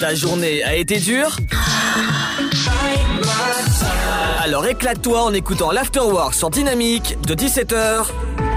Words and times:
Ta 0.00 0.14
journée 0.14 0.62
a 0.62 0.74
été 0.76 0.98
dure 0.98 1.36
Alors 4.42 4.66
éclate-toi 4.66 5.22
en 5.22 5.32
écoutant 5.32 5.70
l'Afterwork 5.72 6.34
sur 6.34 6.50
Dynamique 6.50 7.16
de 7.26 7.34
17h 7.34 8.06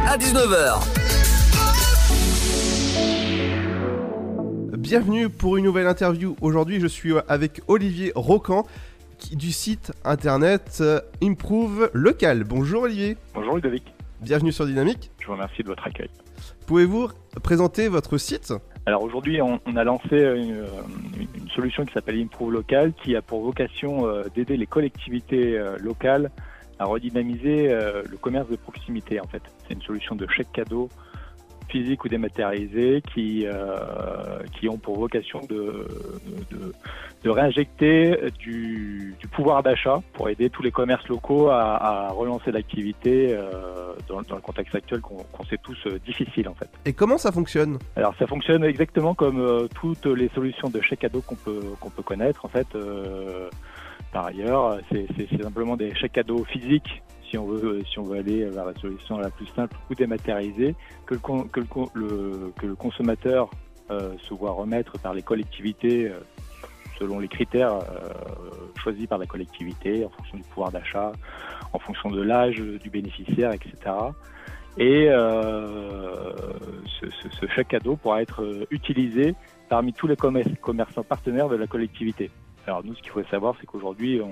à 0.07 0.17
19h. 0.17 0.79
Bienvenue 4.77 5.29
pour 5.29 5.57
une 5.57 5.65
nouvelle 5.65 5.87
interview. 5.87 6.35
Aujourd'hui, 6.41 6.79
je 6.79 6.87
suis 6.87 7.13
avec 7.27 7.61
Olivier 7.67 8.11
Rocan 8.15 8.65
qui- 9.17 9.35
du 9.35 9.51
site 9.51 9.91
internet 10.03 10.79
euh, 10.81 10.99
Improve 11.23 11.89
Local. 11.93 12.43
Bonjour 12.43 12.83
Olivier, 12.83 13.17
Bonjour 13.33 13.55
Ludovic, 13.55 13.83
bienvenue 14.21 14.51
sur 14.51 14.65
Dynamique. 14.65 15.11
je 15.19 15.27
vous 15.27 15.33
remercie 15.33 15.61
de 15.63 15.67
votre 15.67 15.85
accueil. 15.85 16.09
Pouvez-vous 16.65 17.09
présenter 17.43 17.87
votre 17.87 18.17
site? 18.17 18.53
Alors 18.85 19.03
aujourd'hui, 19.03 19.41
on, 19.41 19.59
on 19.65 19.75
a 19.75 19.83
lancé 19.83 20.17
une, 20.17 20.61
euh, 20.61 20.65
une 21.35 21.49
solution 21.49 21.85
qui 21.85 21.93
s'appelle 21.93 22.19
Improve 22.19 22.51
Local, 22.51 22.93
qui 22.93 23.15
a 23.15 23.21
pour 23.21 23.43
vocation 23.43 24.07
euh, 24.07 24.23
d'aider 24.33 24.57
les 24.57 24.65
collectivités 24.65 25.57
euh, 25.57 25.77
locales 25.77 26.31
à 26.79 26.85
redynamiser 26.85 27.71
euh, 27.71 28.01
le 28.09 28.17
commerce 28.17 28.49
de 28.49 28.55
proximité. 28.55 29.19
En 29.19 29.27
fait, 29.27 29.43
c'est 29.67 29.75
une 29.75 29.83
solution 29.83 30.15
de 30.15 30.27
chèque 30.27 30.51
cadeau 30.51 30.89
physique 31.71 32.03
ou 32.05 32.09
dématérialisé 32.09 33.01
qui 33.13 33.45
euh, 33.45 34.39
qui 34.55 34.67
ont 34.69 34.77
pour 34.77 34.99
vocation 34.99 35.39
de 35.49 35.87
de, 36.51 36.73
de 37.23 37.29
réinjecter 37.29 38.17
du, 38.39 39.15
du 39.19 39.27
pouvoir 39.27 39.63
d'achat 39.63 39.97
pour 40.13 40.29
aider 40.29 40.49
tous 40.49 40.63
les 40.63 40.71
commerces 40.71 41.07
locaux 41.07 41.49
à, 41.49 41.61
à 41.91 42.09
relancer 42.11 42.51
l'activité 42.51 43.33
euh, 43.33 43.93
dans, 44.07 44.21
dans 44.23 44.35
le 44.35 44.41
contexte 44.41 44.75
actuel 44.75 44.99
qu'on 45.01 45.45
sait 45.45 45.59
tous 45.63 45.77
euh, 45.87 45.99
difficile 46.05 46.47
en 46.49 46.53
fait. 46.53 46.69
et 46.85 46.93
comment 46.93 47.17
ça 47.17 47.31
fonctionne? 47.31 47.79
Alors 47.95 48.13
ça 48.19 48.27
fonctionne 48.27 48.63
exactement 48.63 49.13
comme 49.15 49.67
toutes 49.73 50.05
les 50.05 50.29
solutions 50.35 50.69
de 50.69 50.81
chèque 50.81 50.99
cadeau 50.99 51.21
qu'on 51.21 51.35
peut 51.35 51.63
qu'on 51.79 51.89
peut 51.89 52.03
connaître 52.03 52.45
en 52.45 52.49
fait. 52.49 52.67
par 54.11 54.25
ailleurs, 54.25 54.79
c'est 54.91 55.41
simplement 55.41 55.77
des 55.77 55.95
chèques 55.95 56.13
cadeaux 56.13 56.43
physiques 56.43 57.01
si 57.31 57.37
on 57.37 57.45
veut 57.47 57.81
si 57.89 57.97
on 57.97 58.03
veut 58.03 58.19
aller 58.19 58.45
vers 58.45 58.65
la 58.65 58.73
solution 58.75 59.17
la 59.17 59.29
plus 59.31 59.47
simple 59.55 59.75
ou 59.89 59.95
dématérialisée 59.95 60.75
que 61.07 61.15
le 61.15 62.75
consommateur 62.75 63.49
euh, 63.89 64.13
se 64.29 64.33
voit 64.33 64.51
remettre 64.51 64.99
par 64.99 65.13
les 65.13 65.21
collectivités 65.23 66.07
euh, 66.09 66.19
selon 66.99 67.19
les 67.19 67.27
critères 67.29 67.73
euh, 67.73 68.09
choisis 68.75 69.07
par 69.07 69.17
la 69.17 69.25
collectivité 69.25 70.05
en 70.05 70.09
fonction 70.09 70.37
du 70.37 70.43
pouvoir 70.43 70.71
d'achat, 70.71 71.11
en 71.73 71.79
fonction 71.79 72.11
de 72.11 72.21
l'âge 72.21 72.57
du 72.57 72.89
bénéficiaire, 72.89 73.51
etc. 73.53 73.71
Et 74.77 75.07
ce, 76.99 77.05
ce- 77.09 77.29
ce 77.29 77.45
chèque 77.47 77.69
cadeau 77.69 77.95
pourra 77.95 78.21
être 78.21 78.65
utilisé 78.71 79.35
parmi 79.69 79.93
tous 79.93 80.07
les 80.07 80.15
commer- 80.15 80.45
commerçants 80.61 81.03
partenaires 81.03 81.49
de 81.49 81.55
la 81.55 81.67
collectivité. 81.67 82.29
Alors 82.67 82.83
nous, 82.85 82.93
ce 82.95 83.01
qu'il 83.01 83.11
faut 83.11 83.23
savoir, 83.23 83.55
c'est 83.59 83.65
qu'aujourd'hui, 83.65 84.21
on, 84.21 84.29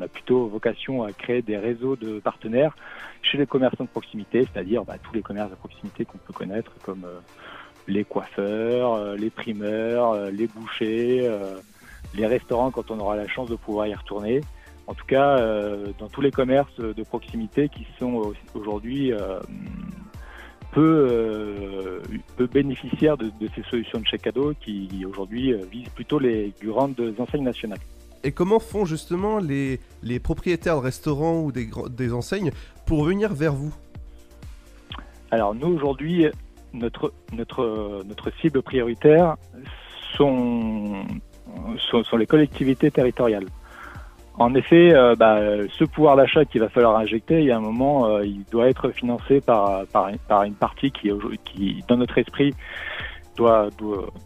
on 0.00 0.04
a 0.04 0.08
plutôt 0.08 0.46
vocation 0.46 1.02
à 1.02 1.12
créer 1.12 1.42
des 1.42 1.58
réseaux 1.58 1.96
de 1.96 2.20
partenaires 2.20 2.76
chez 3.22 3.38
les 3.38 3.46
commerçants 3.46 3.84
de 3.84 3.88
proximité, 3.88 4.46
c'est-à-dire 4.52 4.84
bah, 4.84 4.96
tous 5.02 5.14
les 5.14 5.22
commerces 5.22 5.50
de 5.50 5.56
proximité 5.56 6.04
qu'on 6.04 6.18
peut 6.18 6.32
connaître, 6.32 6.72
comme 6.82 7.04
euh, 7.04 7.20
les 7.86 8.04
coiffeurs, 8.04 8.94
euh, 8.94 9.16
les 9.16 9.30
primeurs, 9.30 10.12
euh, 10.12 10.30
les 10.30 10.46
bouchers, 10.46 11.30
les 12.14 12.26
restaurants 12.26 12.70
quand 12.70 12.90
on 12.90 12.98
aura 12.98 13.16
la 13.16 13.28
chance 13.28 13.48
de 13.48 13.56
pouvoir 13.56 13.86
y 13.86 13.94
retourner. 13.94 14.40
En 14.86 14.94
tout 14.94 15.06
cas, 15.06 15.38
dans 16.00 16.08
tous 16.08 16.20
les 16.20 16.32
commerces 16.32 16.80
de 16.80 17.02
proximité 17.04 17.68
qui 17.68 17.86
sont 18.00 18.12
au- 18.14 18.34
aujourd'hui 18.54 19.12
peu, 20.72 22.02
bénéficiaires 22.52 23.16
de, 23.16 23.30
ces 23.54 23.62
solutions 23.70 24.00
de 24.00 24.06
chèque 24.06 24.22
cadeau 24.22 24.52
qui 24.60 24.88
aujourd'hui 25.08 25.54
visent 25.70 25.90
plutôt 25.90 26.18
les 26.18 26.52
grandes 26.60 27.00
enseignes 27.20 27.44
nationales. 27.44 27.78
Et 28.22 28.32
comment 28.32 28.60
font 28.60 28.84
justement 28.84 29.38
les, 29.38 29.80
les 30.02 30.20
propriétaires 30.20 30.76
de 30.76 30.82
restaurants 30.82 31.40
ou 31.40 31.52
des, 31.52 31.68
des 31.90 32.12
enseignes 32.12 32.50
pour 32.86 33.04
venir 33.04 33.32
vers 33.32 33.54
vous? 33.54 33.74
Alors 35.30 35.54
nous 35.54 35.68
aujourd'hui, 35.68 36.26
notre, 36.72 37.12
notre, 37.32 38.02
notre 38.06 38.30
cible 38.40 38.62
prioritaire 38.62 39.36
sont, 40.16 41.04
sont, 41.78 42.16
les 42.16 42.26
collectivités 42.26 42.90
territoriales. 42.90 43.46
En 44.38 44.54
effet, 44.54 44.94
euh, 44.94 45.14
bah, 45.16 45.38
ce 45.78 45.84
pouvoir 45.84 46.16
d'achat 46.16 46.44
qu'il 46.44 46.60
va 46.60 46.68
falloir 46.68 46.96
injecter, 46.96 47.40
il 47.40 47.46
y 47.46 47.50
a 47.50 47.56
un 47.56 47.60
moment, 47.60 48.06
euh, 48.06 48.24
il 48.24 48.44
doit 48.50 48.68
être 48.68 48.90
financé 48.90 49.40
par, 49.40 49.86
par, 49.86 50.10
par 50.28 50.44
une 50.44 50.54
partie 50.54 50.90
qui, 50.90 51.10
dans 51.88 51.96
notre 51.96 52.18
esprit, 52.18 52.54
doit, 53.40 53.70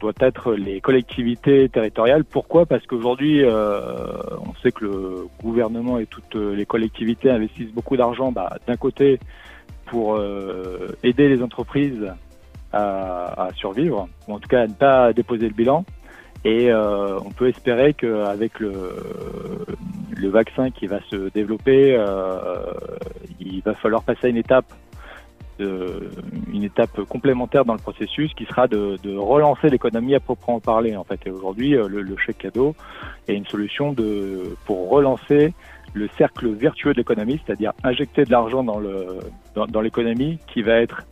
doit, 0.00 0.12
être 0.20 0.54
les 0.54 0.80
collectivités 0.80 1.68
territoriales. 1.68 2.24
Pourquoi? 2.24 2.66
Parce 2.66 2.84
qu'aujourd'hui, 2.86 3.44
euh, 3.44 4.10
on 4.40 4.54
sait 4.60 4.72
que 4.72 4.84
le 4.84 5.28
gouvernement 5.42 5.98
et 5.98 6.06
toutes 6.06 6.34
les 6.34 6.66
collectivités 6.66 7.30
investissent 7.30 7.72
beaucoup 7.72 7.96
d'argent, 7.96 8.32
bah, 8.32 8.56
d'un 8.66 8.76
côté, 8.76 9.20
pour 9.86 10.16
euh, 10.16 10.96
aider 11.04 11.28
les 11.28 11.42
entreprises 11.42 12.12
à, 12.72 13.50
survivre, 13.54 14.08
ou 14.26 14.34
en 14.34 14.40
tout 14.40 14.48
cas 14.48 14.62
à 14.62 14.66
ne 14.66 14.72
pas 14.72 15.12
déposer 15.12 15.46
le 15.46 15.54
bilan. 15.54 15.84
Et 16.44 16.72
euh, 16.72 17.18
on 17.24 17.30
peut 17.30 17.48
espérer 17.48 17.94
qu'avec 17.94 18.58
le, 18.58 18.72
le 20.10 20.28
vaccin 20.28 20.70
qui 20.70 20.88
va 20.88 20.98
se 21.08 21.30
développer, 21.30 21.96
il 23.38 23.62
va 23.62 23.74
falloir 23.74 24.02
passer 24.02 24.26
à 24.26 24.30
une 24.30 24.38
étape, 24.38 24.66
une 25.60 26.64
étape 26.64 27.02
complémentaire 27.04 27.64
dans 27.64 27.74
le 27.74 27.78
processus 27.78 28.32
qui 28.34 28.44
sera 28.44 28.66
de, 28.68 28.98
relancer 29.16 29.68
l'économie 29.68 30.14
à 30.14 30.20
proprement 30.20 30.60
parler. 30.60 30.96
En 30.96 31.04
fait, 31.04 31.20
et 31.26 31.30
aujourd'hui, 31.30 31.76
euh, 31.76 31.88
le, 31.88 32.16
chèque 32.16 32.38
cadeau 32.38 32.74
est 33.28 33.34
une 33.34 33.46
solution 33.46 33.92
de, 33.92 34.56
pour 34.66 34.90
relancer 34.90 35.52
le 35.92 36.08
cercle 36.18 36.48
vertueux 36.48 36.92
de 36.92 36.98
l'économie, 36.98 37.40
c'est-à-dire 37.44 37.72
injecter 37.84 38.24
de 38.24 38.30
l'argent 38.30 38.64
dans 38.64 38.78
le 38.78 39.20
l'économie 39.82 40.38
qui 40.52 40.62
va 40.62 40.80
être 40.80 41.02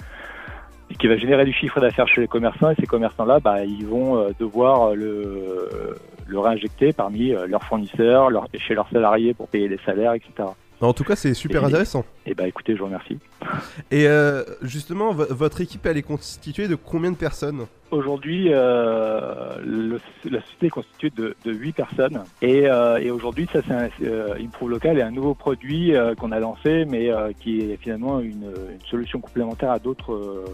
qui 0.98 1.06
va 1.06 1.16
générer 1.16 1.46
du 1.46 1.52
chiffre 1.54 1.80
d'affaires 1.80 2.06
chez 2.06 2.20
les 2.20 2.28
commerçants 2.28 2.70
et 2.70 2.74
ces 2.74 2.86
commerçants-là, 2.86 3.40
bah, 3.40 3.64
ils 3.64 3.86
vont 3.86 4.18
euh, 4.18 4.30
devoir 4.38 4.90
euh, 4.90 4.94
le, 4.94 5.96
le 6.26 6.38
réinjecter 6.38 6.92
parmi 6.92 7.34
leurs 7.48 7.64
fournisseurs, 7.64 8.28
leur, 8.28 8.46
chez 8.58 8.74
leurs 8.74 8.90
salariés 8.90 9.32
pour 9.32 9.48
payer 9.48 9.68
les 9.68 9.78
salaires, 9.86 10.12
etc. 10.12 10.48
En 10.86 10.92
tout 10.92 11.04
cas, 11.04 11.16
c'est 11.16 11.34
super 11.34 11.62
Et- 11.62 11.66
intéressant. 11.66 12.04
Et 12.26 12.34
bah 12.34 12.46
écoutez, 12.48 12.74
je 12.74 12.78
vous 12.80 12.86
remercie. 12.86 13.18
Et 13.90 14.06
euh, 14.06 14.42
justement, 14.62 15.12
vo- 15.12 15.26
votre 15.30 15.60
équipe, 15.60 15.86
elle 15.86 15.96
est 15.96 16.02
constituée 16.02 16.68
de 16.68 16.74
combien 16.74 17.10
de 17.12 17.16
personnes? 17.16 17.66
Aujourd'hui, 17.90 18.48
euh, 18.50 19.56
la 20.24 20.40
société 20.42 20.66
est 20.66 20.70
constituée 20.70 21.10
de, 21.10 21.36
de 21.44 21.52
8 21.52 21.72
personnes 21.72 22.24
et, 22.40 22.68
euh, 22.70 22.96
et 22.98 23.10
aujourd'hui, 23.10 23.46
ça 23.52 23.60
c'est 23.66 23.74
un 23.74 23.88
Improve 24.42 24.70
Local 24.70 24.98
est 24.98 25.02
un 25.02 25.10
nouveau 25.10 25.34
produit 25.34 25.92
qu'on 26.18 26.32
a 26.32 26.40
lancé, 26.40 26.84
mais 26.86 27.10
qui 27.40 27.60
est 27.60 27.76
finalement 27.76 28.20
une, 28.20 28.44
une 28.44 28.86
solution 28.88 29.20
complémentaire 29.20 29.70
à 29.72 29.78
d'autres 29.78 30.44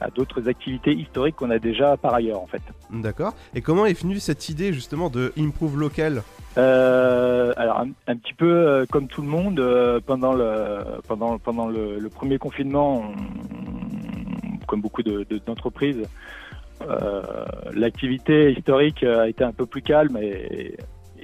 à 0.00 0.08
d'autres 0.10 0.48
activités 0.48 0.92
historiques 0.92 1.36
qu'on 1.36 1.50
a 1.50 1.58
déjà 1.58 1.96
par 1.96 2.14
ailleurs 2.14 2.40
en 2.42 2.46
fait. 2.46 2.62
D'accord. 2.90 3.34
Et 3.54 3.60
comment 3.60 3.86
est 3.86 4.00
venue 4.00 4.18
cette 4.20 4.48
idée 4.48 4.72
justement 4.72 5.10
de 5.10 5.32
Improve 5.38 5.78
Local? 5.78 6.22
Euh, 6.58 7.52
alors 7.56 7.78
un, 7.80 7.88
un 8.08 8.16
petit 8.16 8.34
peu 8.34 8.50
euh, 8.50 8.84
comme 8.90 9.06
tout 9.06 9.22
le 9.22 9.28
monde 9.28 9.60
euh, 9.60 10.00
pendant 10.04 10.32
le 10.32 10.78
pendant 11.06 11.38
pendant 11.38 11.68
le, 11.68 11.98
le 11.98 12.08
premier 12.08 12.38
confinement, 12.38 13.04
on- 13.04 14.66
comme 14.66 14.80
beaucoup 14.80 15.02
de- 15.02 15.24
de- 15.28 15.40
d'entreprises, 15.44 16.02
l'activité 17.72 18.52
historique 18.52 19.02
a 19.02 19.28
été 19.28 19.44
un 19.44 19.52
peu 19.52 19.66
plus 19.66 19.82
calme 19.82 20.16
et, 20.20 20.76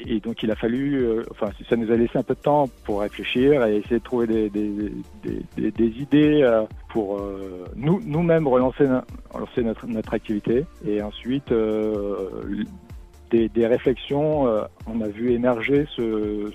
et 0.04 0.20
donc 0.20 0.42
il 0.42 0.50
a 0.50 0.56
fallu, 0.56 1.06
enfin 1.30 1.50
ça 1.68 1.76
nous 1.76 1.90
a 1.90 1.96
laissé 1.96 2.18
un 2.18 2.22
peu 2.22 2.34
de 2.34 2.40
temps 2.40 2.68
pour 2.84 3.00
réfléchir 3.00 3.64
et 3.66 3.76
essayer 3.76 3.98
de 3.98 4.04
trouver 4.04 4.26
des, 4.26 4.50
des, 4.50 4.70
des, 5.24 5.42
des- 5.56 5.70
des 5.70 6.00
idées 6.00 6.42
pour 6.96 7.18
euh, 7.18 7.66
nous 7.76 8.00
nous-mêmes 8.06 8.48
relancer, 8.48 8.86
relancer 9.30 9.62
notre, 9.62 10.14
activité 10.14 10.64
et 10.88 11.02
ensuite 11.02 11.52
euh, 11.52 12.64
des, 13.30 13.50
des 13.50 13.66
réflexions, 13.66 14.46
euh, 14.48 14.62
on 14.86 15.02
a 15.02 15.08
vu 15.08 15.32
émerger 15.32 15.86
ce, 15.94 16.50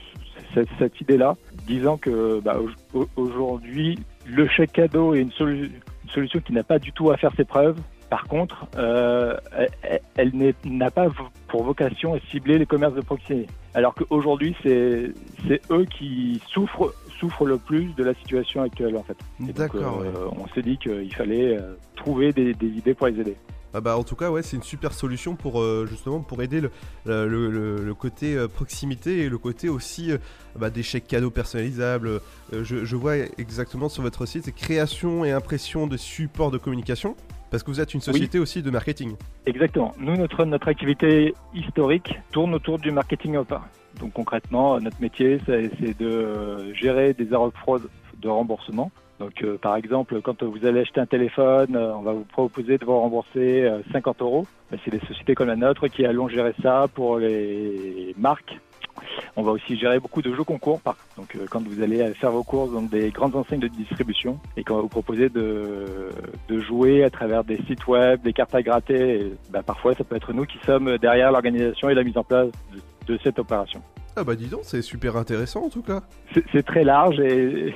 cette, 0.56 0.70
cette 0.80 1.00
idée-là, 1.00 1.36
disant 1.68 1.98
que 1.98 2.40
bah, 2.40 2.58
au- 2.96 3.08
aujourd'hui, 3.18 4.00
le 4.26 4.48
chèque 4.48 4.72
cadeau 4.72 5.14
est 5.14 5.22
une, 5.22 5.32
une 5.48 5.70
solution 6.10 6.40
qui 6.40 6.54
n'a 6.54 6.64
pas 6.64 6.80
du 6.80 6.92
tout 6.92 7.12
à 7.12 7.18
faire 7.18 7.34
ses 7.38 7.46
preuves. 7.46 7.78
Par 8.12 8.26
contre, 8.26 8.68
euh, 8.76 9.38
elle, 10.18 10.34
n'a 10.66 10.92
pas 10.92 11.08
pour 11.48 11.64
vocation 11.64 12.14
à 12.14 12.20
cibler 12.30 12.60
les 12.60 12.66
commerces 12.66 12.94
de 12.94 13.00
proximité. 13.00 13.48
Alors 13.74 13.96
qu'aujourd'hui, 13.96 14.54
c'est 14.62 15.14
eux 15.72 15.86
qui 15.86 16.42
souffrent, 16.50 16.94
souffrent 17.22 17.46
le 17.46 17.58
plus 17.58 17.96
de 17.96 18.04
la 18.04 18.14
situation 18.14 18.64
actuelle, 18.64 18.98
en 18.98 19.04
fait. 19.04 19.16
D'accord. 19.40 20.02
euh, 20.02 20.26
ouais. 20.28 20.34
On 20.38 20.46
s'est 20.54 20.62
dit 20.62 20.78
qu'il 20.78 21.16
fallait 21.16 21.58
euh, 21.58 21.76
trouver 21.96 22.34
des, 22.34 22.54
des 22.54 22.68
idées 22.68 22.94
pour 22.94 23.08
les 23.08 23.18
aider. 23.22 23.38
Ah 23.74 23.80
bah 23.80 23.96
en 23.98 24.04
tout 24.04 24.18
cas 24.18 24.30
ouais 24.30 24.44
c'est 24.44 24.58
une 24.58 24.64
super 24.64 24.92
solution 24.92 25.38
pour 25.38 25.62
euh, 25.62 25.88
justement 25.90 26.20
pour 26.20 26.42
aider 26.44 26.60
le, 26.60 26.72
le, 27.06 27.50
le- 27.50 27.78
le 27.78 27.94
côté 27.94 28.36
euh, 28.36 28.50
proximité 28.50 29.20
et 29.20 29.30
le 29.30 29.38
côté 29.38 29.70
aussi 29.70 30.12
euh, 30.12 30.18
bah, 30.58 30.70
des 30.70 30.84
chèques 30.84 31.08
cadeaux 31.08 31.30
personnalisables. 31.32 32.20
Je, 32.52 32.84
je 32.84 32.96
vois 32.98 33.16
exactement 33.38 33.88
sur 33.88 34.04
votre 34.04 34.26
site 34.26 34.54
création 34.54 35.24
et 35.24 35.32
impression 35.32 35.88
de 35.88 35.96
supports 35.96 36.52
de 36.52 36.58
communication. 36.58 37.16
Parce 37.52 37.64
que 37.64 37.70
vous 37.70 37.82
êtes 37.82 37.94
une 37.94 38.02
société 38.02 38.40
aussi 38.40 38.64
de 38.64 38.72
marketing. 38.72 39.16
Exactement. 39.46 39.94
Nous, 40.00 40.16
notre, 40.16 40.46
notre 40.46 40.70
activité 40.70 41.34
historique 41.54 42.16
tourne 42.32 42.56
autour 42.56 42.80
du 42.80 42.92
marketing 42.92 43.36
open. 43.36 43.60
Donc 44.00 44.14
concrètement, 44.14 44.80
notre 44.80 45.00
métier, 45.02 45.40
c'est 45.46 46.00
de 46.00 46.74
gérer 46.74 47.14
des 47.14 47.32
erreurs 47.34 47.52
de 47.52 47.58
fraude 47.58 47.90
de 48.20 48.30
remboursement. 48.30 48.90
Donc 49.20 49.44
euh, 49.44 49.58
par 49.58 49.76
exemple, 49.76 50.22
quand 50.22 50.42
vous 50.44 50.66
allez 50.66 50.80
acheter 50.80 51.02
un 51.02 51.06
téléphone, 51.06 51.76
euh, 51.76 51.94
on 51.94 52.02
va 52.02 52.14
vous 52.14 52.24
proposer 52.24 52.78
de 52.78 52.86
vous 52.86 52.98
rembourser 52.98 53.70
50 53.92 54.22
euros. 54.22 54.48
Ben, 54.72 54.80
c'est 54.86 54.92
des 54.92 55.06
sociétés 55.06 55.36
comme 55.36 55.48
la 55.48 55.58
nôtre 55.58 55.88
qui 55.90 56.06
allons 56.06 56.30
gérer 56.30 56.56
ça 56.64 56.86
pour 56.94 57.18
les 57.18 58.16
marques 58.18 58.58
on 59.36 59.44
va 59.44 59.52
aussi 59.52 59.78
gérer 59.78 60.00
beaucoup 60.00 60.22
de 60.22 60.34
jeux 60.34 60.44
concours. 60.44 60.82
Donc, 61.18 61.36
euh, 61.36 61.46
quand 61.50 61.66
vous 61.66 61.82
allez 61.82 62.14
faire 62.14 62.32
vos 62.32 62.44
courses 62.44 62.72
dans 62.72 62.82
des 62.82 63.10
grandes 63.10 63.36
enseignes 63.36 63.60
de 63.60 63.68
distribution 63.68 64.40
et 64.58 64.64
qu'on 64.64 64.76
va 64.76 64.82
vous 64.82 64.88
proposer 64.88 65.30
de, 65.30 66.10
jouer 66.50 67.04
à 67.04 67.10
travers 67.10 67.44
des 67.44 67.58
sites 67.68 67.88
web, 67.88 68.22
des 68.22 68.34
cartes 68.34 68.54
à 68.54 68.62
gratter, 68.62 69.34
bah, 69.50 69.64
parfois 69.64 69.96
ça 69.96 70.04
peut 70.04 70.16
être 70.16 70.34
nous 70.34 70.46
qui 70.46 70.58
sommes 70.66 70.98
derrière 70.98 71.32
l'organisation 71.32 71.90
et 71.90 71.94
la 71.94 72.04
mise 72.04 72.18
en 72.18 72.24
place 72.24 72.50
de 73.08 73.18
cette 73.24 73.40
opération. 73.40 73.82
Ah 74.18 74.24
bah 74.26 74.36
dis 74.36 74.48
donc, 74.48 74.62
c'est 74.64 74.82
super 74.82 75.16
intéressant 75.16 75.66
en 75.66 75.70
tout 75.70 75.82
cas. 75.82 76.02
C'est 76.52 76.66
très 76.66 76.84
large 76.84 77.20
et, 77.20 77.74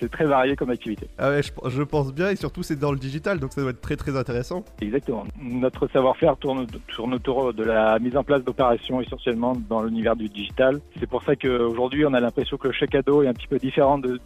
c'est 0.00 0.10
très 0.10 0.24
varié 0.24 0.56
comme 0.56 0.70
activité. 0.70 1.08
Ah 1.18 1.30
ouais, 1.30 1.40
je, 1.42 1.82
pense 1.82 2.12
bien 2.12 2.30
et 2.30 2.36
surtout 2.36 2.62
c'est 2.62 2.78
dans 2.78 2.92
le 2.92 2.98
digital 2.98 3.38
donc 3.38 3.52
ça 3.52 3.60
doit 3.60 3.70
être 3.70 3.80
très 3.80 3.96
très 3.96 4.16
intéressant. 4.16 4.64
Exactement. 4.80 5.24
Notre 5.40 5.88
savoir-faire 5.88 6.36
tourne, 6.36 6.66
tourne 6.94 7.14
autour 7.14 7.54
de 7.54 7.64
la 7.64 7.98
mise 7.98 8.16
en 8.16 8.24
place 8.24 8.42
d'opérations 8.44 9.00
essentiellement 9.00 9.56
dans 9.68 9.82
l'univers 9.82 10.16
du 10.16 10.28
digital. 10.28 10.80
C'est 10.98 11.08
pour 11.08 11.22
ça 11.22 11.36
qu'aujourd'hui 11.36 12.04
on 12.04 12.14
a 12.14 12.20
l'impression 12.20 12.56
que 12.56 12.68
le 12.68 12.74
chèque 12.74 12.90
cadeau 12.90 13.22
est 13.22 13.28
un 13.28 13.34
petit 13.34 13.48
peu 13.48 13.58
différent 13.58 13.98
de, 13.98 14.20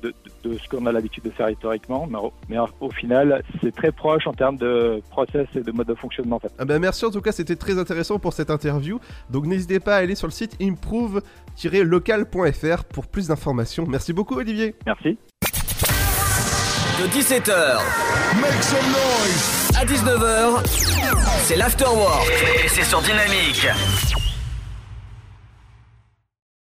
ce 0.45 0.69
qu'on 0.69 0.87
a 0.87 0.93
l'habitude 0.93 1.25
de 1.25 1.31
faire 1.31 1.51
historiquement, 1.51 2.09
mais, 2.49 2.59
au, 2.81 2.91
final 2.91 3.43
c'est 3.61 3.75
très 3.75 3.93
proche 3.93 4.27
en 4.27 4.33
termes 4.33 4.57
de 4.57 5.01
process 5.11 5.47
et 5.55 5.61
de 5.61 5.73
mode 5.73 5.87
de 5.87 5.95
fonctionnement. 5.95 6.37
En 6.37 6.41
fait. 6.41 6.53
Ah 6.59 6.65
bah 6.65 6.79
merci 6.79 7.05
en 7.05 7.11
tout 7.11 7.21
cas, 7.21 7.33
c'était 7.33 7.57
très 7.57 7.79
intéressant 7.79 8.19
pour 8.19 8.33
cette 8.33 8.51
interview. 8.51 9.01
Donc 9.31 9.47
n'hésitez 9.47 9.81
pas 9.81 9.97
à 9.97 9.99
aller 9.99 10.15
sur 10.15 10.27
le 10.27 10.33
site 10.33 10.57
Improve 10.61 11.23
local.fr 11.85 12.85
pour 12.85 13.07
plus 13.07 13.29
d'informations. 13.29 13.87
Merci 13.89 14.13
beaucoup 14.13 14.37
Olivier. 14.37 14.75
Merci. 14.87 15.19
De 17.01 17.07
17h 17.09 17.79
Make 18.41 18.63
some 18.63 18.79
noise. 18.87 19.71
à 19.77 19.85
19h, 19.85 20.63
c'est 21.45 21.57
l'afterwork 21.57 22.31
et 22.65 22.69
c'est 22.69 22.85
sur 22.85 23.01
Dynamique. 23.03 23.67